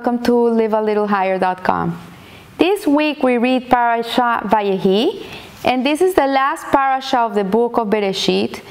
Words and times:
welcome 0.00 0.24
to 0.24 0.32
livealittlehigher.com. 0.32 2.00
This 2.56 2.86
week 2.86 3.22
we 3.22 3.36
read 3.36 3.68
Parasha 3.68 4.40
Vayehi, 4.44 5.26
and 5.62 5.84
this 5.84 6.00
is 6.00 6.14
the 6.14 6.26
last 6.26 6.64
parasha 6.68 7.18
of 7.18 7.34
the 7.34 7.44
book 7.44 7.76
of 7.76 7.88
Bereshit, 7.88 8.62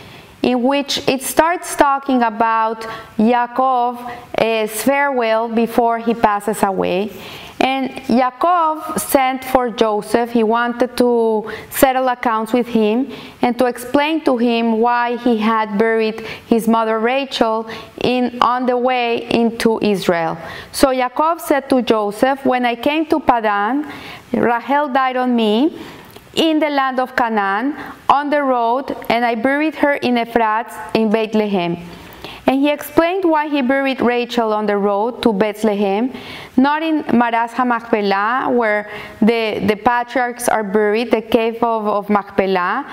in 0.42 0.64
which 0.64 1.08
it 1.08 1.22
starts 1.22 1.76
talking 1.76 2.24
about 2.24 2.82
Yaakov's 3.20 4.12
eh, 4.40 4.66
farewell 4.66 5.48
before 5.50 6.00
he 6.00 6.16
passes 6.16 6.64
away. 6.64 7.12
And 7.60 7.90
Yaakov 8.08 9.00
sent 9.00 9.44
for 9.44 9.70
Joseph. 9.70 10.32
He 10.32 10.44
wanted 10.44 10.96
to 10.98 11.52
settle 11.70 12.08
accounts 12.08 12.54
with 12.54 12.68
him 12.68 13.12
and 13.42 13.58
to 13.60 13.66
explain 13.66 14.24
to 14.24 14.38
him 14.38 14.80
why 14.80 15.18
he 15.18 15.38
had 15.38 15.78
buried 15.78 16.22
his 16.48 16.68
mother 16.68 17.00
Rachel 17.00 17.70
in, 18.02 18.38
on 18.42 18.66
the 18.66 18.78
way 18.78 19.30
into 19.30 19.80
Israel. 19.82 20.38
So 20.72 20.88
Yaakov 20.88 21.42
said 21.42 21.70
to 21.70 21.82
Joseph, 21.82 22.46
When 22.46 22.66
I 22.66 22.76
came 22.76 23.06
to 23.08 23.20
Padan, 23.20 23.92
Rachel 24.32 24.88
died 24.88 25.18
on 25.18 25.36
me 25.36 25.78
in 26.36 26.60
the 26.60 26.70
land 26.70 27.00
of 27.00 27.16
Canaan 27.16 27.76
on 28.08 28.30
the 28.30 28.42
road, 28.42 28.96
and 29.10 29.26
I 29.26 29.36
buried 29.36 29.76
her 29.76 29.94
in 29.96 30.16
Ephrat 30.16 30.96
in 30.96 31.10
Bethlehem. 31.10 31.78
And 32.50 32.62
he 32.62 32.72
explained 32.72 33.26
why 33.26 33.48
he 33.48 33.62
buried 33.62 34.02
Rachel 34.02 34.54
on 34.54 34.66
the 34.66 34.76
road 34.76 35.22
to 35.22 35.32
Bethlehem, 35.32 36.12
not 36.58 36.82
in 36.82 37.06
Me'aras 37.14 37.52
HaMachpelah, 37.52 38.52
where 38.52 38.90
the, 39.22 39.64
the 39.68 39.76
patriarchs 39.76 40.50
are 40.50 40.64
buried, 40.64 41.12
the 41.12 41.22
cave 41.22 41.58
of, 41.62 41.86
of 41.86 42.10
Machpelah, 42.10 42.88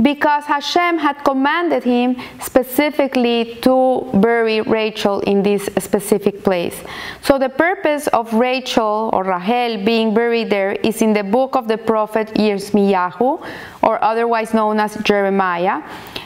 because 0.00 0.44
Hashem 0.46 0.96
had 0.96 1.22
commanded 1.24 1.84
him 1.84 2.16
specifically 2.40 3.58
to 3.60 4.08
bury 4.14 4.62
Rachel 4.62 5.20
in 5.20 5.42
this 5.42 5.66
specific 5.78 6.42
place. 6.42 6.82
So 7.20 7.38
the 7.38 7.50
purpose 7.50 8.06
of 8.08 8.32
Rachel 8.32 9.10
or 9.12 9.24
Rahel 9.24 9.84
being 9.84 10.14
buried 10.14 10.48
there 10.48 10.72
is 10.72 11.02
in 11.02 11.12
the 11.12 11.22
book 11.22 11.54
of 11.54 11.68
the 11.68 11.76
prophet 11.76 12.28
Yirmiyahu, 12.28 13.46
or 13.82 14.02
otherwise 14.02 14.54
known 14.54 14.80
as 14.80 14.96
Jeremiah. 15.02 15.82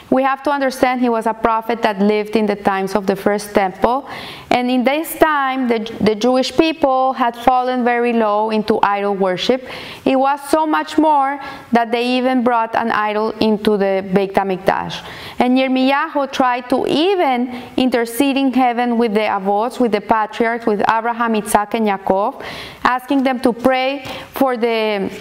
We 0.09 0.23
have 0.23 0.41
to 0.43 0.51
understand 0.51 1.01
he 1.01 1.09
was 1.09 1.25
a 1.25 1.33
prophet 1.33 1.81
that 1.81 1.99
lived 1.99 2.35
in 2.35 2.45
the 2.45 2.55
times 2.55 2.95
of 2.95 3.07
the 3.07 3.15
first 3.15 3.53
temple. 3.53 4.07
And 4.49 4.71
in 4.71 4.83
this 4.83 5.15
time, 5.15 5.67
the, 5.67 5.79
the 5.99 6.15
Jewish 6.15 6.55
people 6.55 7.13
had 7.13 7.35
fallen 7.35 7.83
very 7.83 8.13
low 8.13 8.49
into 8.49 8.79
idol 8.81 9.15
worship. 9.15 9.67
It 10.05 10.15
was 10.15 10.39
so 10.49 10.65
much 10.65 10.97
more 10.97 11.39
that 11.73 11.91
they 11.91 12.17
even 12.17 12.43
brought 12.43 12.73
an 12.75 12.91
idol 12.91 13.31
into 13.41 13.77
the 13.77 14.09
Beit 14.13 14.33
HaMikdash. 14.33 15.05
And 15.39 15.57
Yirmiyahu 15.57 16.31
tried 16.31 16.69
to 16.69 16.87
even 16.87 17.61
intercede 17.75 18.37
in 18.37 18.53
heaven 18.53 18.97
with 18.97 19.13
the 19.13 19.27
Avos, 19.27 19.79
with 19.79 19.91
the 19.91 20.01
patriarchs, 20.01 20.65
with 20.65 20.79
Abraham, 20.89 21.35
Isaac, 21.35 21.73
and 21.73 21.85
Yaakov, 21.85 22.43
asking 22.83 23.23
them 23.23 23.39
to 23.41 23.51
pray 23.51 24.05
for 24.31 24.55
the 24.55 25.11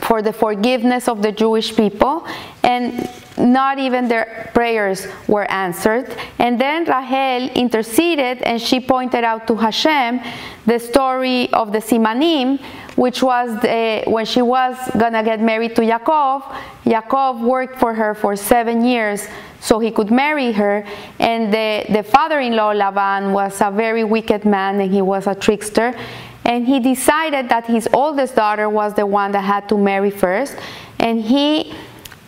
for 0.00 0.22
the 0.22 0.32
forgiveness 0.32 1.08
of 1.08 1.22
the 1.22 1.32
Jewish 1.32 1.74
people, 1.76 2.26
and 2.62 3.08
not 3.38 3.78
even 3.78 4.08
their 4.08 4.50
prayers 4.54 5.06
were 5.26 5.50
answered. 5.50 6.14
And 6.38 6.60
then 6.60 6.84
Rahel 6.84 7.48
interceded 7.50 8.42
and 8.42 8.60
she 8.60 8.80
pointed 8.80 9.24
out 9.24 9.46
to 9.48 9.56
Hashem 9.56 10.20
the 10.66 10.78
story 10.78 11.52
of 11.52 11.72
the 11.72 11.78
Simanim, 11.78 12.60
which 12.96 13.22
was 13.22 13.60
the, 13.62 14.04
when 14.06 14.26
she 14.26 14.42
was 14.42 14.76
gonna 14.98 15.22
get 15.22 15.40
married 15.40 15.74
to 15.76 15.82
Yaakov. 15.82 16.42
Yaakov 16.84 17.40
worked 17.40 17.78
for 17.78 17.94
her 17.94 18.14
for 18.14 18.36
seven 18.36 18.84
years 18.84 19.26
so 19.60 19.78
he 19.78 19.90
could 19.90 20.10
marry 20.10 20.52
her. 20.52 20.84
And 21.18 21.52
the, 21.52 21.86
the 21.88 22.02
father 22.02 22.38
in 22.40 22.54
law, 22.54 22.72
Laban, 22.72 23.32
was 23.32 23.60
a 23.60 23.70
very 23.70 24.04
wicked 24.04 24.44
man 24.44 24.80
and 24.80 24.92
he 24.92 25.00
was 25.00 25.26
a 25.26 25.34
trickster 25.34 25.94
and 26.44 26.66
he 26.66 26.80
decided 26.80 27.48
that 27.48 27.66
his 27.66 27.88
oldest 27.92 28.34
daughter 28.34 28.68
was 28.68 28.94
the 28.94 29.06
one 29.06 29.32
that 29.32 29.42
had 29.42 29.68
to 29.68 29.78
marry 29.78 30.10
first 30.10 30.56
and 30.98 31.20
he 31.20 31.72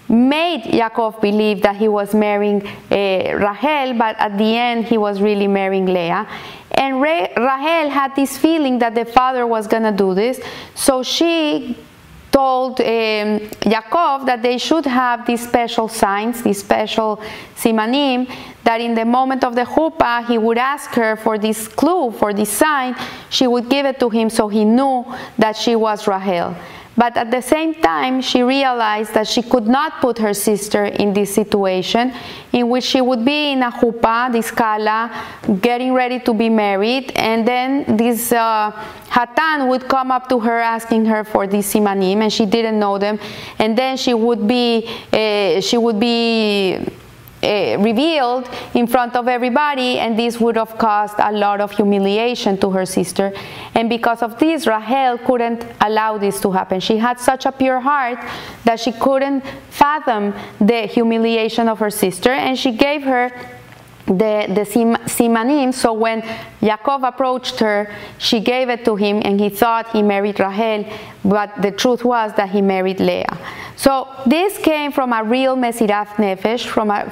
made 0.09 0.62
Yaakov 0.65 1.21
believe 1.21 1.62
that 1.62 1.77
he 1.77 1.89
was 1.89 2.15
marrying 2.15 2.66
uh, 2.66 3.37
Rahel, 3.37 3.94
but 3.94 4.16
at 4.19 4.37
the 4.37 4.56
end 4.56 4.84
he 4.87 4.99
was 4.99 5.21
really 5.21 5.49
marrying 5.49 5.87
Leah. 5.87 6.28
And 6.72 7.00
Re- 7.00 7.33
Rahel 7.37 7.89
had 7.89 8.15
this 8.16 8.37
feeling 8.37 8.78
that 8.81 8.94
the 8.94 9.05
father 9.05 9.47
was 9.47 9.66
going 9.66 9.84
to 9.84 9.93
do 9.93 10.15
this, 10.15 10.41
so 10.75 11.03
she 11.03 11.77
told 12.33 12.81
um, 12.81 13.39
Yaakov 13.62 14.27
that 14.27 14.43
they 14.43 14.59
should 14.59 14.84
have 14.87 15.25
these 15.25 15.47
special 15.47 15.87
signs, 15.89 16.43
these 16.43 16.59
special 16.59 17.22
simanim, 17.56 18.28
that 18.65 18.81
in 18.81 18.95
the 18.95 19.05
moment 19.05 19.45
of 19.45 19.55
the 19.55 19.65
chuppah, 19.65 20.27
he 20.27 20.39
would 20.39 20.59
ask 20.59 20.91
her 20.93 21.17
for 21.17 21.39
this 21.39 21.69
clue, 21.69 22.11
for 22.11 22.33
this 22.33 22.51
sign, 22.51 22.97
she 23.31 23.47
would 23.47 23.69
give 23.69 23.87
it 23.87 24.01
to 24.01 24.09
him 24.09 24.29
so 24.29 24.49
he 24.49 24.65
knew 24.65 25.05
that 25.39 25.57
she 25.57 25.77
was 25.77 26.07
Rahel. 26.07 26.57
But 26.97 27.17
at 27.17 27.31
the 27.31 27.43
same 27.43 27.75
time, 27.75 28.21
she 28.21 28.43
realized 28.43 29.15
that 29.15 29.27
she 29.27 29.43
could 29.43 29.67
not 29.67 30.01
put 30.01 30.19
her 30.19 30.33
sister 30.33 30.85
in 30.85 31.13
this 31.13 31.35
situation 31.35 32.13
in 32.53 32.69
which 32.69 32.85
she 32.85 33.01
would 33.01 33.25
be 33.25 33.51
in 33.51 33.65
a 33.65 33.71
chuppah, 33.73 34.31
this 34.31 34.53
kala, 34.53 35.11
getting 35.61 35.93
ready 35.93 36.21
to 36.21 36.33
be 36.33 36.49
married, 36.49 37.11
and 37.17 37.47
then 37.47 37.97
this 37.97 38.31
uh, 38.31 38.71
hatan 39.11 39.69
would 39.69 39.89
come 39.89 40.13
up 40.13 40.29
to 40.29 40.39
her 40.39 40.61
asking 40.61 41.05
her 41.05 41.25
for 41.25 41.49
these 41.49 41.73
simanim, 41.73 42.23
and 42.23 42.33
she 42.33 42.47
didn't 42.47 42.79
know 42.79 42.97
them, 42.97 43.19
and 43.59 43.77
then 43.77 43.97
she 43.97 44.15
would 44.15 44.47
be, 44.47 44.89
uh, 45.13 45.61
she 45.61 45.77
would 45.77 45.99
be 45.99 46.79
uh, 47.44 47.78
revealed 47.82 48.49
in 48.75 48.87
front 48.87 49.15
of 49.16 49.28
everybody, 49.28 49.99
and 49.99 50.19
this 50.19 50.41
would 50.41 50.56
have 50.56 50.78
caused 50.78 51.15
a 51.19 51.31
lot 51.31 51.60
of 51.60 51.71
humiliation 51.72 52.56
to 52.59 52.71
her 52.71 52.87
sister. 52.87 53.32
And 53.75 53.88
because 53.88 54.22
of 54.22 54.38
this, 54.38 54.66
Rahel 54.66 55.19
couldn't 55.19 55.65
allow 55.81 56.19
this 56.19 56.41
to 56.41 56.50
happen. 56.50 56.81
She 56.81 56.97
had 56.97 57.21
such 57.21 57.47
a 57.47 57.53
pure 57.53 57.81
heart 57.81 58.19
that 58.65 58.81
she 58.81 58.93
couldn't 58.93 59.44
fathom 59.71 60.34
the 60.60 60.87
humiliation 60.87 61.69
of 61.69 61.78
her 61.78 61.91
sister, 61.91 62.33
and 62.33 62.59
she 62.59 62.72
gave 62.72 63.03
her 63.03 63.31
the, 64.06 64.47
the 64.49 64.66
simanim. 65.06 65.72
So 65.72 65.93
when 65.93 66.22
Yaakov 66.60 67.09
approached 67.09 67.59
her, 67.60 67.91
she 68.19 68.41
gave 68.41 68.69
it 68.69 68.84
to 68.84 68.97
him, 68.97 69.22
and 69.25 69.41
he 69.41 69.49
thought 69.49 69.91
he 69.93 70.03
married 70.03 70.41
Rahel, 70.41 70.84
but 71.25 71.50
the 71.62 71.71
truth 71.71 72.04
was 72.04 72.33
that 72.34 72.50
he 72.50 72.60
married 72.60 73.00
Leah. 73.00 73.38
So 73.77 74.09
this 74.27 74.59
came 74.59 74.93
from 74.93 75.12
a 75.12 75.25
real 75.25 75.56
Mesirat 75.56 76.09
Nefesh, 76.16 76.66
from 76.66 76.91
a 76.91 77.10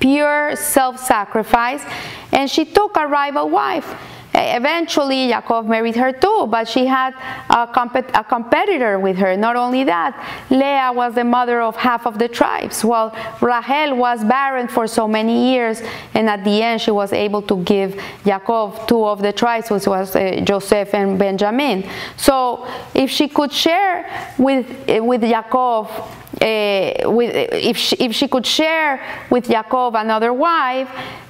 pure 0.00 0.56
self 0.56 0.98
sacrifice, 0.98 1.84
and 2.32 2.50
she 2.50 2.64
took 2.64 2.96
a 2.96 3.06
rival 3.06 3.48
wife. 3.48 3.94
Eventually, 4.34 5.30
Yaakov 5.30 5.66
married 5.66 5.96
her 5.96 6.12
too, 6.12 6.46
but 6.48 6.68
she 6.68 6.86
had 6.86 7.14
a, 7.50 7.66
comp- 7.66 8.14
a, 8.14 8.22
competitor 8.22 8.98
with 8.98 9.16
her. 9.16 9.36
Not 9.36 9.56
only 9.56 9.84
that, 9.84 10.14
Leah 10.50 10.92
was 10.94 11.14
the 11.14 11.24
mother 11.24 11.60
of 11.60 11.76
half 11.76 12.06
of 12.06 12.18
the 12.18 12.28
tribes, 12.28 12.84
while 12.84 13.16
Rahel 13.40 13.96
was 13.96 14.22
barren 14.24 14.68
for 14.68 14.86
so 14.86 15.08
many 15.08 15.52
years, 15.52 15.82
and 16.14 16.28
at 16.28 16.44
the 16.44 16.62
end, 16.62 16.80
she 16.80 16.90
was 16.90 17.12
able 17.12 17.42
to 17.42 17.62
give 17.64 17.94
Yaakov 18.24 18.86
two 18.86 19.04
of 19.04 19.22
the 19.22 19.32
tribes, 19.32 19.70
which 19.70 19.86
was 19.86 20.14
uh, 20.14 20.40
Joseph 20.44 20.94
and 20.94 21.18
Benjamin. 21.18 21.88
So, 22.16 22.68
if 22.94 23.10
she 23.10 23.28
could 23.28 23.52
share 23.52 24.34
with, 24.38 24.66
uh, 24.88 25.02
with 25.02 25.22
Yaakov 25.22 25.88
uh, 26.40 27.10
with, 27.10 27.34
if, 27.52 27.76
she, 27.76 27.96
if 27.96 28.14
she 28.14 28.28
could 28.28 28.46
share 28.46 29.00
with 29.30 29.46
Yaakov 29.46 30.00
another 30.00 30.32
wife, 30.32 30.88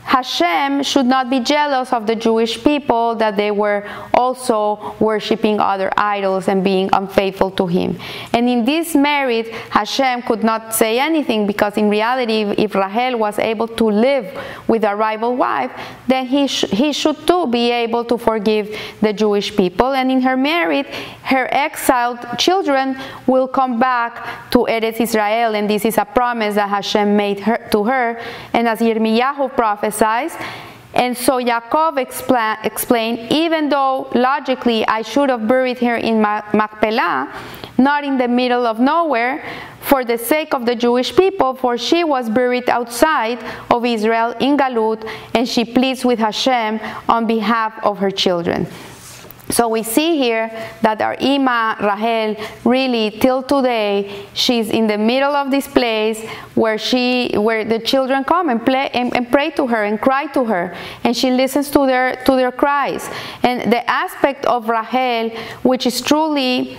Hashem 0.09 0.83
should 0.85 1.05
not 1.05 1.29
be 1.29 1.41
jealous 1.41 1.93
of 1.93 2.07
the 2.07 2.17
Jewish 2.17 2.65
people 2.65 3.15
that 3.17 3.37
they 3.37 3.51
were 3.51 3.87
also 4.15 4.97
worshiping 4.99 5.61
other 5.61 5.93
idols 5.99 6.49
and 6.49 6.65
being 6.65 6.89
unfaithful 6.95 7.51
to 7.53 7.67
Him. 7.67 7.99
And 8.33 8.49
in 8.49 8.65
this 8.65 8.95
merit, 8.95 9.49
Hashem 9.69 10.23
could 10.23 10.43
not 10.43 10.75
say 10.75 10.99
anything 10.99 11.47
because, 11.47 11.77
in 11.77 11.91
reality, 11.91 12.43
if 12.57 12.75
Rahel 12.75 13.19
was 13.19 13.39
able 13.39 13.69
to 13.69 13.85
live 13.85 14.27
with 14.67 14.83
a 14.85 14.97
rival 14.97 15.37
wife, 15.37 15.73
then 16.09 16.27
he, 16.27 16.47
sh- 16.47 16.65
he 16.71 16.93
should 16.93 17.27
too 17.27 17.47
be 17.47 17.71
able 17.71 18.05
to 18.07 18.17
forgive 18.17 18.75
the 19.01 19.13
Jewish 19.13 19.55
people. 19.55 19.93
And 19.93 20.11
in 20.11 20.23
her 20.23 20.37
merit, 20.37 20.87
her 21.23 21.47
exiled 21.53 22.19
children 22.39 22.99
will 23.27 23.47
come 23.47 23.79
back 23.79 24.51
to 24.51 24.67
Eretz 24.69 25.01
Israel, 25.01 25.55
and 25.55 25.69
this 25.69 25.85
is 25.85 25.99
a 25.99 26.07
promise 26.07 26.55
that 26.57 26.71
Hashem 26.71 27.15
made 27.15 27.41
her, 27.41 27.69
to 27.71 27.85
her. 27.85 28.21
And 28.55 28.67
as 28.67 28.81
Yirmiyahu 28.81 29.55
prophesied, 29.55 30.33
and 30.95 31.17
so 31.17 31.39
Yaakov 31.39 31.99
explained, 32.65 33.31
even 33.31 33.69
though 33.69 34.11
logically 34.15 34.87
I 34.89 35.03
should 35.03 35.29
have 35.29 35.47
buried 35.47 35.79
her 35.79 35.97
in 35.97 36.21
Machpelah, 36.21 37.33
not 37.77 38.03
in 38.03 38.17
the 38.17 38.27
middle 38.27 38.67
of 38.67 38.81
nowhere, 38.81 39.45
for 39.89 40.05
the 40.05 40.19
sake 40.19 40.53
of 40.53 40.67
the 40.67 40.77
Jewish 40.77 41.17
people, 41.17 41.55
for 41.55 41.79
she 41.79 42.05
was 42.05 42.29
buried 42.29 42.69
outside 42.69 43.39
of 43.71 43.87
Israel 43.87 44.35
in 44.39 44.57
Galut, 44.57 45.09
and 45.35 45.49
she 45.49 45.65
pleads 45.65 46.05
with 46.05 46.19
Hashem 46.19 46.79
on 47.09 47.27
behalf 47.27 47.73
of 47.83 47.99
her 47.99 48.11
children. 48.11 48.67
so 49.51 49.67
we 49.67 49.83
see 49.83 50.19
here 50.19 50.51
that 50.83 51.01
our 51.01 51.17
Ima 51.21 51.77
Rahel 51.81 52.37
really 52.65 53.11
till 53.11 53.43
today 53.43 54.27
she's 54.35 54.69
in 54.69 54.87
the 54.87 54.99
middle 54.99 55.35
of 55.35 55.51
this 55.51 55.67
place 55.67 56.21
where 56.55 56.77
she 56.77 57.33
where 57.37 57.65
the 57.65 57.79
children 57.79 58.25
come 58.25 58.51
and 58.51 58.61
play 58.65 58.91
and, 58.93 59.17
and, 59.17 59.31
pray 59.31 59.51
to 59.51 59.67
her 59.67 59.85
and 59.85 60.01
cry 60.01 60.27
to 60.27 60.45
her 60.45 60.77
and 61.05 61.17
she 61.17 61.31
listens 61.31 61.71
to 61.71 61.87
their 61.87 62.17
to 62.27 62.33
their 62.37 62.53
cries 62.53 63.09
and 63.43 63.73
the 63.73 63.83
aspect 63.89 64.45
of 64.45 64.69
Rahel 64.69 65.31
which 65.63 65.87
is 65.87 66.01
truly 66.01 66.77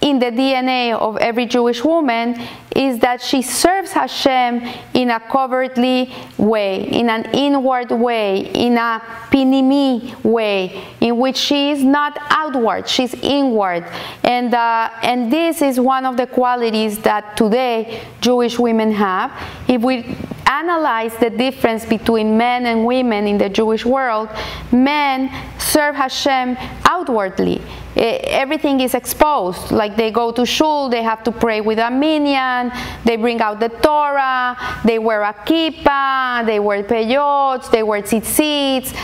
in 0.00 0.18
the 0.18 0.26
DNA 0.26 0.98
of 0.98 1.16
every 1.18 1.46
Jewish 1.46 1.84
woman 1.84 2.40
is 2.74 2.98
that 3.00 3.20
she 3.20 3.42
serves 3.42 3.92
Hashem 3.92 4.62
in 4.94 5.10
a 5.10 5.20
covertly 5.20 6.12
way, 6.38 6.84
in 6.84 7.10
an 7.10 7.26
inward 7.34 7.90
way, 7.90 8.50
in 8.54 8.78
a 8.78 9.02
pinimi 9.30 10.22
way, 10.24 10.82
in 11.00 11.18
which 11.18 11.36
she 11.36 11.70
is 11.72 11.84
not 11.84 12.18
outward, 12.30 12.88
she's 12.88 13.12
inward. 13.14 13.84
And, 14.24 14.54
uh, 14.54 14.90
and 15.02 15.32
this 15.32 15.60
is 15.60 15.78
one 15.78 16.06
of 16.06 16.16
the 16.16 16.26
qualities 16.26 16.98
that 17.00 17.36
today 17.36 18.02
Jewish 18.20 18.58
women 18.58 18.92
have. 18.92 19.32
If 19.68 19.82
we 19.82 20.16
analyze 20.50 21.14
the 21.18 21.30
difference 21.30 21.84
between 21.84 22.36
men 22.36 22.66
and 22.66 22.84
women 22.84 23.26
in 23.28 23.38
the 23.38 23.48
Jewish 23.48 23.84
world, 23.86 24.28
men 24.72 25.30
serve 25.58 25.94
Hashem 25.94 26.56
outwardly. 26.84 27.62
Everything 27.96 28.80
is 28.80 28.94
exposed. 28.94 29.70
Like 29.70 29.96
they 29.96 30.10
go 30.10 30.32
to 30.32 30.46
shul, 30.46 30.88
they 30.88 31.02
have 31.02 31.22
to 31.24 31.32
pray 31.32 31.60
with 31.60 31.78
a 31.78 31.90
minyan, 31.90 32.72
they 33.04 33.16
bring 33.16 33.40
out 33.40 33.60
the 33.60 33.68
Torah, 33.68 34.56
they 34.84 34.98
wear 34.98 35.22
a 35.22 35.34
kippah, 35.34 36.46
they 36.46 36.60
wear 36.60 36.82
peyots, 36.82 37.70
they 37.70 37.82
wear 37.82 38.02
tzitzits. 38.02 38.94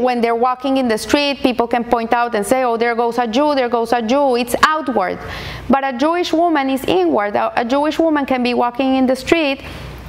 When 0.00 0.20
they're 0.20 0.40
walking 0.48 0.76
in 0.76 0.88
the 0.88 0.98
street, 0.98 1.38
people 1.42 1.66
can 1.66 1.84
point 1.84 2.12
out 2.12 2.34
and 2.34 2.46
say, 2.46 2.62
oh, 2.64 2.76
there 2.76 2.94
goes 2.94 3.18
a 3.18 3.26
Jew, 3.26 3.54
there 3.54 3.68
goes 3.68 3.92
a 3.92 4.00
Jew. 4.00 4.36
It's 4.36 4.54
outward. 4.62 5.18
But 5.68 5.82
a 5.84 5.92
Jewish 5.96 6.32
woman 6.32 6.70
is 6.70 6.84
inward. 6.84 7.36
A 7.36 7.64
Jewish 7.64 7.98
woman 7.98 8.24
can 8.26 8.42
be 8.42 8.54
walking 8.54 8.96
in 8.96 9.06
the 9.06 9.16
street 9.16 9.62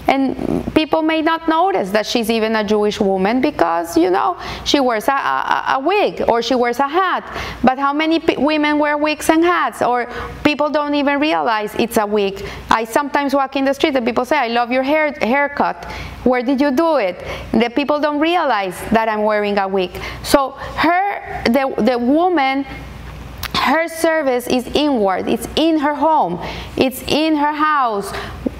and 0.07 0.73
people 0.73 1.01
may 1.01 1.21
not 1.21 1.49
notice 1.49 1.91
that 1.91 2.05
she's 2.05 2.29
even 2.29 2.55
a 2.55 2.63
Jewish 2.63 2.99
woman 2.99 3.41
because, 3.41 3.97
you 3.97 4.09
know, 4.09 4.39
she 4.63 4.79
wears 4.79 5.07
a, 5.07 5.11
a, 5.11 5.63
a 5.75 5.79
wig 5.79 6.23
or 6.29 6.41
she 6.41 6.55
wears 6.55 6.79
a 6.79 6.87
hat. 6.87 7.23
But 7.63 7.77
how 7.77 7.91
many 7.91 8.19
women 8.37 8.79
wear 8.79 8.97
wigs 8.97 9.29
and 9.29 9.43
hats? 9.43 9.81
Or 9.81 10.09
people 10.43 10.69
don't 10.69 10.95
even 10.95 11.19
realize 11.19 11.75
it's 11.75 11.97
a 11.97 12.05
wig. 12.05 12.45
I 12.69 12.85
sometimes 12.85 13.33
walk 13.33 13.57
in 13.57 13.65
the 13.65 13.73
street 13.73 13.95
and 13.95 14.05
people 14.05 14.23
say, 14.23 14.37
I 14.37 14.47
love 14.47 14.71
your 14.71 14.83
hair, 14.83 15.11
haircut. 15.11 15.85
Where 16.23 16.41
did 16.41 16.61
you 16.61 16.71
do 16.71 16.97
it? 16.97 17.25
The 17.51 17.69
people 17.69 17.99
don't 17.99 18.19
realize 18.19 18.79
that 18.91 19.09
I'm 19.09 19.23
wearing 19.23 19.57
a 19.57 19.67
wig. 19.67 19.91
So 20.23 20.51
her, 20.51 21.43
the, 21.43 21.73
the 21.81 21.97
woman 21.97 22.65
her 23.53 23.87
service 23.89 24.47
is 24.47 24.65
inward 24.75 25.27
it's 25.27 25.47
in 25.57 25.79
her 25.79 25.93
home 25.93 26.39
it's 26.77 27.01
in 27.07 27.35
her 27.35 27.51
house 27.51 28.13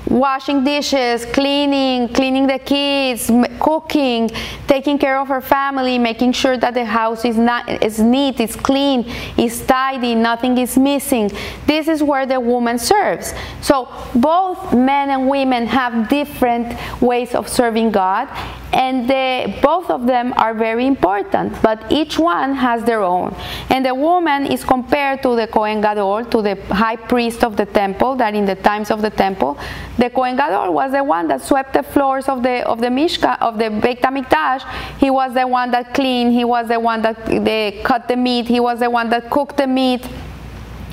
washing 0.09 0.63
dishes, 0.63 1.25
cleaning, 1.25 2.09
cleaning 2.09 2.48
the 2.48 2.59
kids, 2.59 3.31
cooking, 3.59 4.30
taking 4.68 4.98
care 4.98 5.19
of 5.19 5.27
her 5.27 5.42
family, 5.42 5.98
making 6.00 6.31
sure 6.31 6.57
that 6.57 6.74
the 6.74 6.86
house 6.86 7.25
is 7.25 7.38
not 7.38 7.68
is 7.83 8.00
neat, 8.00 8.39
it's 8.39 8.56
clean, 8.56 9.06
is 9.38 9.65
tidy, 9.65 10.15
nothing 10.15 10.57
is 10.57 10.77
missing. 10.77 11.31
This 11.65 11.88
is 11.88 12.01
where 12.01 12.25
the 12.25 12.39
woman 12.39 12.77
serves. 12.77 13.33
So 13.62 13.89
both 14.15 14.74
men 14.74 15.09
and 15.09 15.30
women 15.30 15.68
have 15.68 16.09
different 16.09 16.77
ways 17.01 17.36
of 17.36 17.48
serving 17.50 17.92
God, 17.92 18.27
and 18.74 19.10
the, 19.10 19.58
both 19.62 19.90
of 19.90 20.06
them 20.06 20.34
are 20.34 20.54
very 20.54 20.86
important, 20.86 21.62
but 21.62 21.90
each 21.92 22.19
one 22.19 22.54
has 22.54 22.84
their 22.84 23.02
own. 23.02 23.36
And 23.69 23.86
the 23.86 23.96
woman 23.96 24.46
is 24.46 24.64
compared 24.64 25.24
to 25.24 25.36
the 25.36 25.48
Kohen 25.48 25.81
Gadol, 25.81 26.25
to 26.25 26.42
the 26.42 26.56
high 26.74 26.98
priest 26.98 27.44
of 27.44 27.56
the 27.56 27.66
temple, 27.66 28.16
that 28.16 28.36
in 28.36 28.46
the 28.46 28.56
times 28.56 28.92
of 28.92 29.02
the 29.02 29.10
temple, 29.10 29.58
the 29.98 30.10
Kohen 30.10 30.36
Gadol 30.36 30.74
was 30.74 30.92
the 30.92 31.04
one 31.04 31.28
that 31.30 31.42
swept 31.42 31.74
the 31.74 31.84
floors 31.84 32.28
of 32.28 32.44
the 32.44 32.68
of 32.68 32.81
the 32.81 32.90
Mishka 32.90 33.42
of 33.42 33.58
the 33.58 33.69
Beit 33.69 34.02
Hamikdash. 34.02 34.64
He 35.00 35.10
was 35.10 35.34
the 35.34 35.48
one 35.48 35.72
that 35.72 35.94
cleaned. 35.94 36.34
He 36.34 36.44
was 36.44 36.68
the 36.68 36.80
one 36.80 37.02
that 37.02 37.25
they 37.25 37.81
cut 37.84 38.08
the 38.08 38.18
meat. 38.18 38.48
He 38.48 38.60
was 38.60 38.80
the 38.80 38.90
one 38.90 39.10
that 39.10 39.30
cooked 39.30 39.58
the 39.58 39.68
meat 39.68 40.06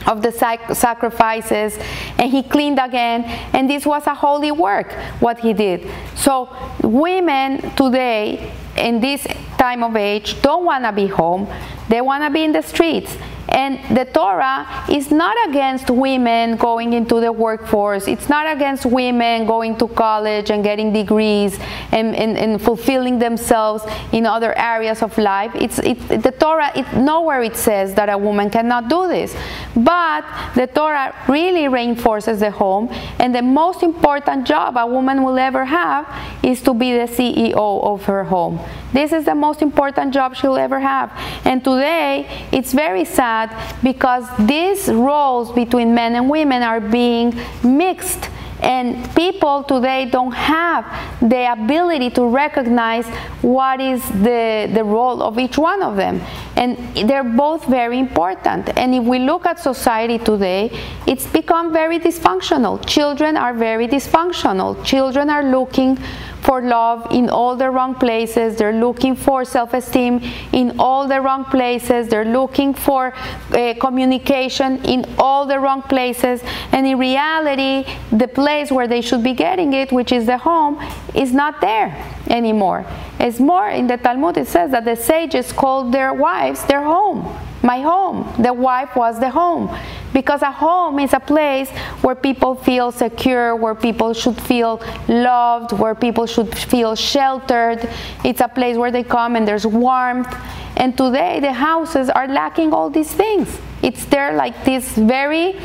of 0.06 0.22
the 0.22 0.32
sac- 0.32 0.74
sacrifices 0.74 1.78
and 2.18 2.30
he 2.30 2.42
cleaned 2.42 2.78
again 2.78 3.24
and 3.52 3.68
this 3.68 3.86
was 3.86 4.06
a 4.06 4.14
holy 4.14 4.50
work 4.50 4.92
what 5.20 5.38
he 5.38 5.52
did. 5.52 5.90
So 6.14 6.54
women 6.82 7.60
today 7.76 8.52
in 8.76 9.00
this 9.00 9.26
time 9.58 9.82
of 9.82 9.96
age 9.96 10.40
don't 10.42 10.64
want 10.64 10.84
to 10.84 10.92
be 10.92 11.06
home. 11.06 11.48
They 11.88 12.00
want 12.00 12.24
to 12.24 12.30
be 12.30 12.44
in 12.44 12.52
the 12.52 12.62
streets 12.62 13.16
and 13.49 13.96
the 13.96 14.05
Torah 14.06 14.85
is 14.91 15.11
not 15.11 15.37
against 15.49 15.91
women 15.91 16.56
going 16.56 16.93
into 16.93 17.20
the 17.20 17.32
workforce. 17.32 18.08
It's 18.08 18.29
not 18.29 18.50
against 18.50 18.87
women 18.87 19.46
going 19.46 19.76
to 19.79 19.88
college 19.88 20.50
and 20.50 20.64
getting 20.64 20.93
degrees 20.93 21.58
and, 21.93 22.17
and, 22.17 22.38
and 22.38 22.61
fulfilling 22.61 23.19
themselves 23.19 23.85
in 24.12 24.26
other 24.26 24.56
areas 24.58 25.02
of 25.02 25.17
life. 25.19 25.52
It's 25.55 25.79
it, 25.81 26.23
the 26.23 26.32
Torah. 26.32 26.73
It, 26.75 26.91
nowhere 26.94 27.43
it 27.43 27.56
says 27.56 27.94
that 27.94 28.08
a 28.08 28.17
woman 28.17 28.50
cannot 28.50 28.88
do 28.88 29.08
this, 29.08 29.37
but 29.76 30.25
the 30.55 30.67
Torah 30.67 31.14
really 31.29 31.69
reinforces 31.69 32.40
the 32.40 32.50
home. 32.50 32.88
And 33.19 33.35
the 33.35 33.43
most 33.43 33.82
important 33.82 34.47
job 34.47 34.76
a 34.76 34.87
woman 34.87 35.23
will 35.23 35.38
ever 35.38 35.64
have 35.64 36.08
is 36.43 36.62
to 36.62 36.75
be 36.75 36.93
the 36.93 37.06
CEO 37.06 37.85
of 37.85 38.05
her 38.05 38.25
home. 38.25 38.58
This 38.93 39.12
is 39.12 39.25
the 39.25 39.35
most 39.35 39.61
important 39.61 40.14
job 40.14 40.37
she'll 40.37 40.56
ever 40.56 40.79
have. 40.79 41.11
And 41.44 41.62
today, 41.64 42.47
it's 42.52 42.73
very 42.73 43.05
sad 43.05 43.33
because 43.82 44.25
these 44.38 44.88
roles 44.88 45.52
between 45.52 45.94
men 45.94 46.14
and 46.14 46.28
women 46.28 46.62
are 46.62 46.81
being 46.81 47.34
mixed 47.62 48.31
and 48.64 49.14
people 49.14 49.62
today 49.62 50.06
don't 50.06 50.32
have 50.32 50.84
the 51.20 51.52
ability 51.52 52.08
to 52.10 52.26
recognize 52.26 53.06
what 53.42 53.78
is 53.78 54.02
the, 54.22 54.70
the 54.72 54.82
role 54.82 55.22
of 55.22 55.38
each 55.38 55.58
one 55.58 55.82
of 55.82 55.96
them. 55.96 56.20
And 56.56 56.78
they're 57.08 57.25
both 57.25 57.66
very 57.66 57.98
important. 57.98 58.70
And 58.78 58.94
if 58.94 59.04
we 59.04 59.19
look 59.19 59.44
at 59.44 59.58
society 59.58 60.19
today, 60.19 60.70
it's 61.06 61.26
become 61.26 61.75
very 61.75 61.98
dysfunctional. 61.98 62.84
Children 62.87 63.37
are 63.37 63.52
very 63.52 63.87
dysfunctional. 63.87 64.82
Children 64.82 65.28
are 65.28 65.44
looking 65.44 65.98
for 66.44 66.61
love 66.61 67.06
in 67.11 67.31
all 67.31 67.56
the 67.56 67.70
wrong 67.70 67.94
places. 67.94 68.56
They're 68.56 68.73
looking 68.73 69.17
for 69.17 69.44
self 69.44 69.73
esteem 69.73 70.20
in 70.52 70.79
all 70.79 71.08
the 71.08 71.20
wrong 71.20 71.44
places. 71.46 72.08
They're 72.08 72.25
looking 72.25 72.75
for 72.75 73.14
uh, 73.14 73.75
communication 73.81 74.85
in 74.85 75.06
all 75.19 75.46
the 75.46 75.58
wrong 75.58 75.82
places. 75.82 76.43
And 76.73 76.87
in 76.87 76.99
reality, 76.99 77.85
the 78.12 78.29
place 78.29 78.70
where 78.70 78.87
they 78.87 79.00
should 79.00 79.25
be 79.25 79.32
getting 79.32 79.73
it, 79.73 79.91
which 79.91 80.12
is 80.12 80.26
the 80.26 80.38
home, 80.38 80.81
is 81.14 81.32
not 81.32 81.61
there 81.61 81.91
anymore. 82.29 82.87
It's 83.19 83.40
more 83.40 83.69
in 83.70 83.87
the 83.87 83.97
Talmud, 83.97 84.37
it 84.37 84.49
says 84.49 84.71
that 84.73 84.85
the 84.85 84.97
sages 84.97 85.52
called 85.52 85.92
their 85.92 86.12
wives 86.12 86.64
their 86.64 86.83
home 86.83 87.35
my 87.64 87.80
home. 87.80 88.30
The 88.38 88.52
wife 88.52 88.95
was 88.95 89.18
the 89.18 89.30
home. 89.30 89.75
Because 90.14 90.40
a 90.40 90.50
home 90.50 90.99
is 91.00 91.12
a 91.12 91.21
place 91.21 91.68
where 92.00 92.14
people 92.14 92.54
feel 92.54 92.90
secure, 92.90 93.54
where 93.56 93.75
people 93.75 94.14
should 94.14 94.40
feel 94.40 94.80
loved, 95.09 95.73
where 95.73 95.94
people 95.94 96.25
should 96.25 96.56
feel 96.56 96.94
sheltered. 96.94 97.87
It's 98.25 98.40
a 98.40 98.49
place 98.49 98.78
where 98.78 98.90
they 98.90 99.02
come 99.02 99.37
and 99.37 99.47
there's 99.47 99.66
warmth. 99.66 100.35
And 100.76 100.97
today 100.97 101.40
the 101.40 101.52
houses 101.52 102.09
are 102.09 102.28
lacking 102.28 102.73
all 102.73 102.88
these 102.88 103.12
things. 103.12 103.49
It's 103.83 104.06
there 104.06 104.35
like 104.35 104.64
this 104.64 104.97
very 104.97 105.61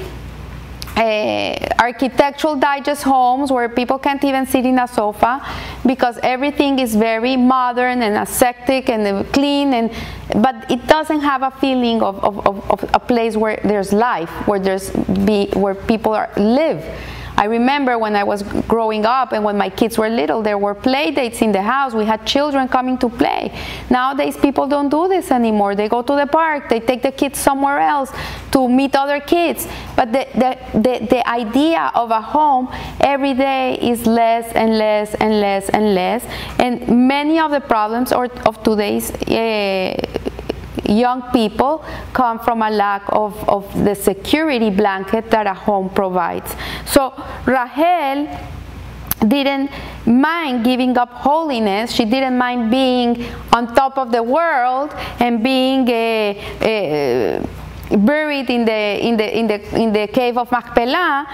uh, 0.99 1.67
architectural 1.79 2.55
digest 2.57 3.03
homes 3.03 3.51
where 3.51 3.69
people 3.69 3.97
can't 3.97 4.23
even 4.23 4.45
sit 4.45 4.65
in 4.65 4.77
a 4.79 4.87
sofa 4.87 5.41
because 5.85 6.19
everything 6.21 6.77
is 6.79 6.93
very 6.95 7.37
modern 7.37 8.01
and 8.01 8.17
ascetic 8.17 8.89
and 8.89 9.25
clean 9.31 9.73
and 9.73 9.91
but 10.43 10.69
it 10.69 10.85
doesn't 10.87 11.21
have 11.21 11.41
a 11.41 11.51
feeling 11.51 12.01
of, 12.03 12.21
of, 12.23 12.45
of, 12.45 12.69
of 12.69 12.89
a 12.93 12.99
place 12.99 13.37
where 13.37 13.59
there's 13.63 13.93
life 13.93 14.29
where 14.45 14.59
there's 14.59 14.91
be 15.25 15.47
where 15.53 15.73
people 15.73 16.13
are 16.13 16.29
live 16.35 16.83
I 17.39 17.45
remember 17.45 17.97
when 17.97 18.17
I 18.17 18.25
was 18.25 18.43
growing 18.43 19.05
up 19.05 19.31
and 19.31 19.45
when 19.45 19.57
my 19.57 19.69
kids 19.69 19.97
were 19.97 20.09
little, 20.09 20.41
there 20.41 20.57
were 20.57 20.75
play 20.75 21.11
dates 21.11 21.41
in 21.41 21.53
the 21.53 21.61
house. 21.61 21.93
We 21.93 22.03
had 22.03 22.27
children 22.27 22.67
coming 22.67 22.97
to 22.97 23.07
play. 23.07 23.57
Nowadays, 23.89 24.35
people 24.35 24.67
don't 24.67 24.89
do 24.89 25.07
this 25.07 25.31
anymore. 25.31 25.73
They 25.73 25.87
go 25.87 26.01
to 26.01 26.15
the 26.17 26.27
park, 26.27 26.67
they 26.67 26.81
take 26.81 27.01
the 27.01 27.13
kids 27.13 27.39
somewhere 27.39 27.79
else 27.79 28.11
to 28.51 28.67
meet 28.67 28.93
other 28.93 29.21
kids. 29.21 29.69
But 29.95 30.11
the, 30.11 30.27
the, 30.35 30.79
the, 30.79 31.05
the 31.05 31.29
idea 31.29 31.93
of 31.95 32.11
a 32.11 32.19
home 32.19 32.67
every 32.99 33.33
day 33.33 33.79
is 33.81 34.05
less 34.05 34.51
and 34.53 34.77
less 34.77 35.15
and 35.15 35.39
less 35.39 35.69
and 35.69 35.95
less. 35.95 36.25
And 36.59 37.07
many 37.07 37.39
of 37.39 37.51
the 37.51 37.61
problems 37.61 38.11
of 38.11 38.63
today's 38.63 39.11
uh, 39.11 40.18
young 40.85 41.21
people 41.31 41.83
come 42.13 42.39
from 42.39 42.61
a 42.61 42.69
lack 42.69 43.03
of, 43.09 43.47
of 43.49 43.83
the 43.83 43.95
security 43.95 44.69
blanket 44.69 45.29
that 45.31 45.47
a 45.47 45.53
home 45.53 45.89
provides. 45.89 46.55
So 46.85 47.13
Rahel 47.45 48.27
didn't 49.27 49.71
mind 50.05 50.63
giving 50.63 50.97
up 50.97 51.11
holiness. 51.11 51.91
She 51.91 52.05
didn't 52.05 52.37
mind 52.37 52.71
being 52.71 53.25
on 53.53 53.73
top 53.75 53.97
of 53.97 54.11
the 54.11 54.23
world 54.23 54.93
and 55.19 55.43
being 55.43 55.87
a, 55.89 56.37
a 56.61 57.45
buried 57.89 58.49
in 58.49 58.65
the 58.65 59.05
in 59.05 59.17
the 59.17 59.37
in 59.37 59.47
the 59.47 59.75
in 59.75 59.93
the 59.93 60.07
cave 60.07 60.37
of 60.37 60.51
Machpelah 60.51 61.27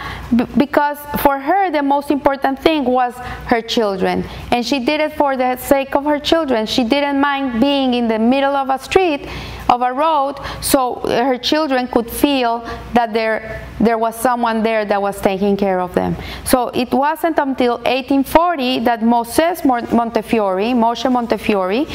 because 0.57 0.97
for 1.19 1.39
her 1.39 1.69
the 1.69 1.83
most 1.83 2.12
important 2.12 2.59
thing 2.59 2.85
was 2.85 3.13
her 3.47 3.62
children. 3.62 4.24
And 4.51 4.65
she 4.65 4.79
did 4.79 5.01
it 5.01 5.13
for 5.13 5.35
the 5.35 5.57
sake 5.57 5.95
of 5.95 6.05
her 6.05 6.19
children. 6.19 6.65
She 6.65 6.83
didn't 6.83 7.19
mind 7.19 7.59
being 7.59 7.93
in 7.93 8.07
the 8.07 8.19
middle 8.19 8.55
of 8.55 8.69
a 8.69 8.79
street 8.79 9.27
of 9.67 9.81
a 9.81 9.91
road 9.91 10.35
so 10.62 11.01
her 11.07 11.38
children 11.38 11.88
could 11.88 12.09
feel 12.09 12.59
that 12.93 13.13
there 13.13 13.67
there 13.79 13.97
was 13.97 14.15
someone 14.15 14.63
there 14.63 14.85
that 14.85 15.01
was 15.01 15.19
taking 15.19 15.57
care 15.57 15.79
of 15.79 15.93
them. 15.93 16.15
So 16.45 16.69
it 16.69 16.91
wasn't 16.93 17.38
until 17.38 17.77
1840 17.79 18.79
that 18.79 19.03
Moses 19.03 19.65
Montefiore 19.65 20.74
Moshe 20.74 21.12
Montefiore 21.12 21.85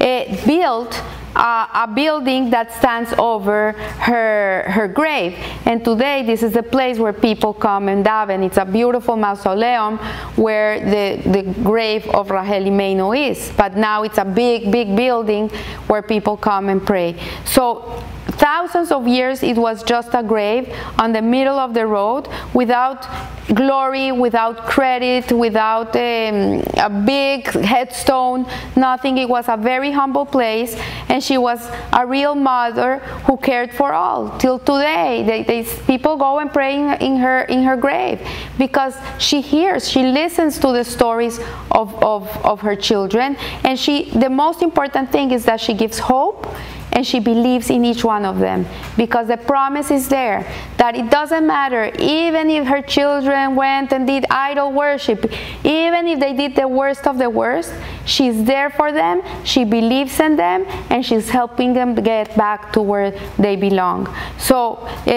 uh, 0.00 0.46
built 0.46 1.02
uh, 1.38 1.66
a 1.72 1.86
building 1.86 2.50
that 2.50 2.72
stands 2.72 3.12
over 3.18 3.72
her, 3.72 4.64
her 4.68 4.88
grave. 4.88 5.34
And 5.66 5.84
today, 5.84 6.24
this 6.24 6.42
is 6.42 6.52
the 6.52 6.62
place 6.62 6.98
where 6.98 7.12
people 7.12 7.52
come 7.54 7.88
and 7.88 8.04
daven. 8.04 8.44
It's 8.44 8.56
a 8.56 8.64
beautiful 8.64 9.16
mausoleum 9.16 9.98
where 10.36 10.80
the, 10.80 11.30
the 11.30 11.42
grave 11.62 12.06
of 12.08 12.30
Rahel 12.30 12.64
Imeinu 12.64 13.30
is. 13.30 13.52
But 13.56 13.76
now 13.76 14.02
it's 14.02 14.18
a 14.18 14.24
big, 14.24 14.72
big 14.72 14.96
building 14.96 15.48
where 15.86 16.02
people 16.02 16.36
come 16.36 16.68
and 16.68 16.84
pray. 16.84 17.14
So 17.44 18.02
thousands 18.32 18.92
of 18.92 19.06
years 19.06 19.42
it 19.42 19.56
was 19.56 19.82
just 19.82 20.10
a 20.14 20.22
grave 20.22 20.72
on 20.98 21.12
the 21.12 21.22
middle 21.22 21.58
of 21.58 21.74
the 21.74 21.86
road 21.86 22.28
without 22.54 23.06
glory, 23.54 24.12
without 24.12 24.58
credit, 24.66 25.32
without 25.32 25.96
um, 25.96 26.62
a 26.76 26.90
big 27.04 27.48
headstone, 27.48 28.46
nothing. 28.76 29.18
It 29.18 29.28
was 29.28 29.48
a 29.48 29.56
very 29.56 29.90
humble 29.90 30.26
place, 30.26 30.76
and 31.08 31.22
she 31.22 31.38
was 31.38 31.70
a 31.92 32.06
real 32.06 32.34
mother 32.34 32.98
who 33.26 33.36
cared 33.36 33.72
for 33.72 33.92
all. 33.92 34.36
Till 34.38 34.58
today, 34.58 35.24
they, 35.26 35.42
they, 35.42 35.64
people 35.86 36.16
go 36.16 36.38
and 36.38 36.52
pray 36.52 36.74
in, 36.76 36.92
in, 37.00 37.16
her 37.16 37.42
in 37.42 37.62
her 37.62 37.76
grave 37.76 38.20
because 38.58 38.94
she 39.18 39.40
hears, 39.40 39.88
she 39.88 40.02
listens 40.02 40.58
to 40.58 40.72
the 40.72 40.84
stories 40.84 41.38
of, 41.70 41.94
of, 42.02 42.28
of 42.44 42.60
her 42.60 42.76
children, 42.76 43.36
and 43.64 43.78
she. 43.78 44.10
The 44.10 44.28
most 44.28 44.62
important 44.62 45.10
thing 45.10 45.30
is 45.30 45.44
that 45.44 45.60
she 45.60 45.74
gives 45.74 45.98
hope 45.98 46.46
and 46.92 47.06
she 47.06 47.20
believes 47.20 47.70
in 47.70 47.84
each 47.84 48.04
one 48.04 48.24
of 48.24 48.38
them. 48.38 48.66
Because 48.96 49.28
the 49.28 49.36
promise 49.36 49.90
is 49.90 50.08
there 50.08 50.46
that 50.78 50.96
it 50.96 51.10
doesn't 51.10 51.46
matter 51.46 51.90
even 51.98 52.50
if 52.50 52.66
her 52.66 52.82
children 52.82 53.54
went 53.54 53.92
and 53.92 54.06
did 54.06 54.24
idol 54.30 54.72
worship 54.72 55.30
even 55.64 56.06
if 56.06 56.20
they 56.20 56.32
did 56.32 56.54
the 56.54 56.66
worst 56.66 57.06
of 57.06 57.18
the 57.18 57.28
worst 57.28 57.72
she's 58.08 58.38
there 58.44 58.70
for 58.70 58.90
them 58.92 59.22
she 59.44 59.62
believes 59.64 60.18
in 60.20 60.36
them 60.36 60.64
and 60.90 61.04
she's 61.04 61.28
helping 61.28 61.72
them 61.72 61.94
get 61.94 62.34
back 62.36 62.72
to 62.72 62.80
where 62.80 63.10
they 63.38 63.54
belong 63.56 64.00
so 64.38 64.58
uh, 65.06 65.10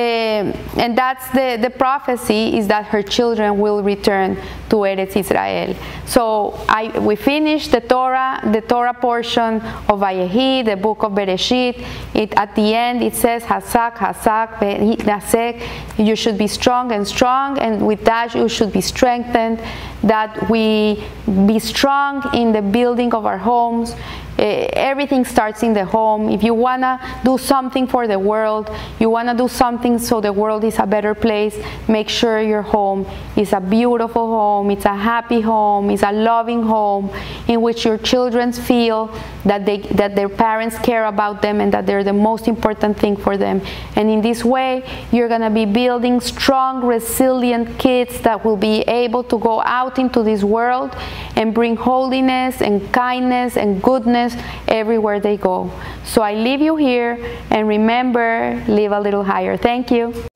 and 0.84 0.98
that's 0.98 1.28
the 1.30 1.58
the 1.62 1.70
prophecy 1.70 2.58
is 2.58 2.68
that 2.68 2.86
her 2.86 3.02
children 3.02 3.58
will 3.58 3.82
return 3.82 4.36
to 4.70 4.78
Eretz 4.90 5.16
Israel 5.16 5.76
so 6.06 6.24
I 6.68 6.84
we 7.00 7.16
finished 7.16 7.72
the 7.72 7.82
Torah 7.82 8.40
the 8.52 8.62
Torah 8.62 8.94
portion 8.94 9.62
of 9.92 10.00
Vayehi 10.00 10.66
the 10.66 10.76
book 10.76 11.04
of 11.04 11.14
Bereshit 11.14 11.86
it, 12.14 12.34
at 12.36 12.56
the 12.56 12.76
end 12.76 13.02
it 13.02 13.16
says 13.16 13.44
Hazak, 13.44 13.96
Hazak, 13.96 14.60
Nasek. 15.00 15.62
You 15.98 16.16
should 16.16 16.38
be 16.38 16.48
strong 16.48 16.92
and 16.92 17.08
strong, 17.08 17.58
and 17.60 17.86
with 17.86 18.04
that 18.06 18.36
you 18.36 18.50
should 18.50 18.72
be 18.72 18.82
strengthened. 18.82 19.62
That 20.04 20.50
we 20.50 21.04
be 21.46 21.60
strong 21.60 22.24
in 22.34 22.52
the 22.52 22.62
building 22.82 23.14
of 23.14 23.28
our 23.28 23.38
homes, 23.38 23.94
Eh, 24.42 24.68
everything 24.74 25.24
starts 25.24 25.62
in 25.62 25.72
the 25.72 25.86
home. 25.86 26.28
If 26.28 26.42
you 26.42 26.56
want 26.56 26.82
to 26.82 27.00
do 27.24 27.38
something 27.38 27.86
for 27.86 28.08
the 28.08 28.18
world, 28.18 28.72
you 29.00 29.08
want 29.08 29.30
to 29.30 29.36
do 29.36 29.48
something 29.48 30.00
so 30.00 30.20
the 30.20 30.34
world 30.34 30.64
is 30.64 30.80
a 30.80 30.88
better 30.88 31.14
place, 31.14 31.56
make 31.88 32.10
sure 32.10 32.42
your 32.42 32.64
home 32.64 33.06
is 33.36 33.54
a 33.54 33.60
beautiful 33.60 34.26
home, 34.26 34.72
it's 34.72 34.86
a 34.86 34.96
happy 34.96 35.42
home, 35.42 35.92
it's 35.92 36.02
a 36.02 36.12
loving 36.12 36.64
home 36.64 37.12
in 37.48 37.62
which 37.62 37.86
your 37.86 38.00
children 38.00 38.52
feel 38.52 39.16
that 39.46 39.64
they 39.64 39.78
that 39.78 40.16
their 40.16 40.30
parents 40.30 40.78
care 40.80 41.06
about 41.06 41.44
them 41.44 41.62
and 41.62 41.72
that 41.72 41.86
they're 41.86 42.04
the 42.04 42.12
most 42.12 42.48
important 42.48 42.98
thing 42.98 43.16
for 43.16 43.38
them. 43.38 43.62
And 43.96 44.10
in 44.10 44.22
this 44.22 44.44
way, 44.44 44.84
you're 45.12 45.28
going 45.28 45.42
to 45.42 45.52
be 45.52 45.66
building 45.66 46.20
strong, 46.20 46.84
resilient 46.84 47.78
kids 47.78 48.22
that 48.22 48.44
will 48.44 48.58
be 48.58 48.82
able 48.88 49.24
to 49.26 49.38
go 49.38 49.62
out 49.62 50.00
into 50.00 50.24
this 50.24 50.44
world 50.44 50.96
and 51.36 51.54
bring 51.54 51.76
holiness 51.76 52.62
and 52.62 52.92
kindness 52.92 53.56
and 53.56 53.84
goodness 53.84 54.31
everywhere 54.68 55.20
they 55.20 55.38
go. 55.38 55.72
So 56.04 56.22
I 56.22 56.34
leave 56.34 56.62
you 56.62 56.76
here 56.76 57.18
and 57.50 57.68
remember, 57.68 58.64
live 58.68 58.92
a 58.92 59.00
little 59.00 59.24
higher. 59.24 59.58
Thank 59.58 59.92
you. 59.92 60.31